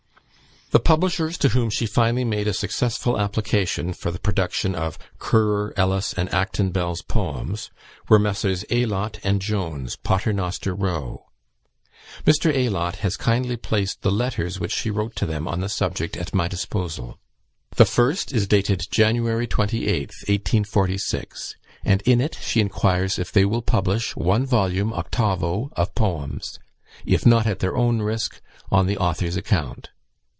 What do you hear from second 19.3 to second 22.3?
28th, 1846, and in